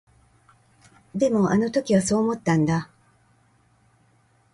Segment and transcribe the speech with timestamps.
[1.13, 2.89] でも、あの時はそう思ったんだ。